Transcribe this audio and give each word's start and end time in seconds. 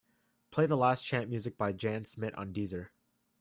Play 0.49 0.65
the 0.65 0.75
last 0.77 1.03
chant 1.05 1.29
music 1.29 1.59
by 1.59 1.73
Jan 1.73 2.05
Smit 2.05 2.33
on 2.35 2.51
Deezer. 2.51 2.89